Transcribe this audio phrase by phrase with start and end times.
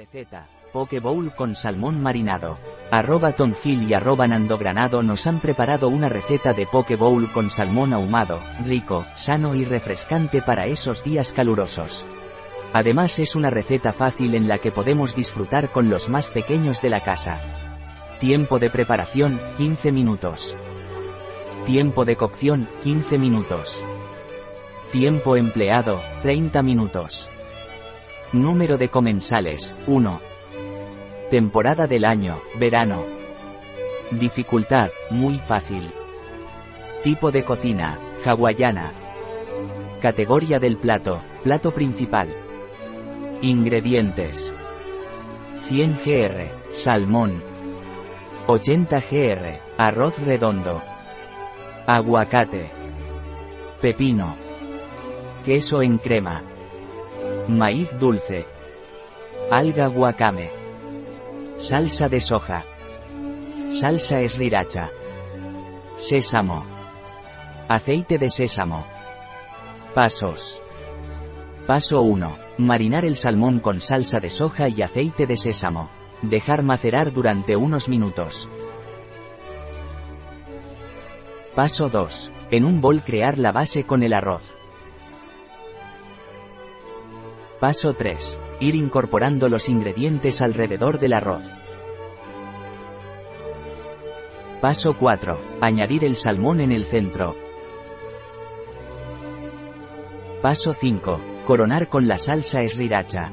[0.00, 0.46] Receta.
[0.72, 2.58] Poke Bowl con salmón marinado.
[2.90, 7.50] Arroba Tonfil y arroba Nando Granado nos han preparado una receta de Poke Bowl con
[7.50, 12.06] salmón ahumado, rico, sano y refrescante para esos días calurosos.
[12.72, 16.88] Además es una receta fácil en la que podemos disfrutar con los más pequeños de
[16.88, 17.42] la casa.
[18.20, 20.56] Tiempo de preparación, 15 minutos.
[21.66, 23.84] Tiempo de cocción, 15 minutos.
[24.92, 27.28] Tiempo empleado, 30 minutos.
[28.32, 30.20] Número de comensales, 1.
[31.30, 33.04] Temporada del año, verano.
[34.12, 35.90] Dificultad, muy fácil.
[37.02, 38.92] Tipo de cocina, hawaiana.
[40.00, 42.28] Categoría del plato, plato principal.
[43.42, 44.54] Ingredientes.
[45.62, 47.42] 100 gr, salmón.
[48.46, 50.80] 80 gr, arroz redondo.
[51.84, 52.70] Aguacate.
[53.80, 54.36] Pepino.
[55.44, 56.44] Queso en crema.
[57.50, 58.46] Maíz dulce.
[59.50, 60.50] Alga wakame.
[61.58, 62.64] Salsa de soja.
[63.70, 64.90] Salsa esriracha.
[65.96, 66.64] Sésamo.
[67.68, 68.86] Aceite de sésamo.
[69.96, 70.62] Pasos.
[71.66, 72.38] Paso 1.
[72.58, 75.90] Marinar el salmón con salsa de soja y aceite de sésamo.
[76.22, 78.48] Dejar macerar durante unos minutos.
[81.56, 82.30] Paso 2.
[82.52, 84.59] En un bol crear la base con el arroz.
[87.60, 88.40] Paso 3.
[88.60, 91.44] Ir incorporando los ingredientes alrededor del arroz.
[94.62, 95.58] Paso 4.
[95.60, 97.36] Añadir el salmón en el centro.
[100.40, 101.20] Paso 5.
[101.46, 103.30] Coronar con la salsa esriracha.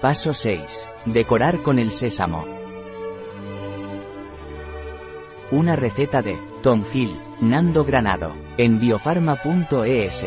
[0.00, 0.88] Paso 6.
[1.04, 2.44] Decorar con el sésamo.
[5.52, 10.26] Una receta de Tom Hill, Nando Granado, en biofarma.es.